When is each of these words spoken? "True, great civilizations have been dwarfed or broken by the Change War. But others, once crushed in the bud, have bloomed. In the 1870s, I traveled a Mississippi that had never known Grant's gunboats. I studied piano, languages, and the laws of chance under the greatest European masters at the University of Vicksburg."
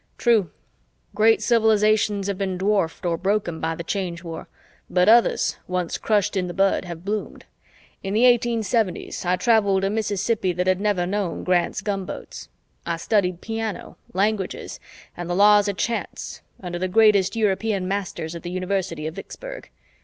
"True, 0.17 0.49
great 1.13 1.43
civilizations 1.43 2.25
have 2.25 2.39
been 2.39 2.57
dwarfed 2.57 3.05
or 3.05 3.17
broken 3.19 3.59
by 3.59 3.75
the 3.75 3.83
Change 3.83 4.23
War. 4.23 4.47
But 4.89 5.07
others, 5.07 5.57
once 5.67 5.99
crushed 5.99 6.35
in 6.35 6.47
the 6.47 6.55
bud, 6.55 6.85
have 6.85 7.05
bloomed. 7.05 7.45
In 8.01 8.15
the 8.15 8.23
1870s, 8.23 9.27
I 9.27 9.35
traveled 9.35 9.83
a 9.83 9.91
Mississippi 9.91 10.53
that 10.53 10.65
had 10.65 10.81
never 10.81 11.05
known 11.05 11.43
Grant's 11.43 11.81
gunboats. 11.81 12.49
I 12.83 12.97
studied 12.97 13.41
piano, 13.41 13.95
languages, 14.11 14.79
and 15.15 15.29
the 15.29 15.35
laws 15.35 15.67
of 15.67 15.77
chance 15.77 16.41
under 16.59 16.79
the 16.79 16.87
greatest 16.87 17.35
European 17.35 17.87
masters 17.87 18.33
at 18.33 18.41
the 18.41 18.49
University 18.49 19.05
of 19.05 19.13
Vicksburg." 19.13 19.69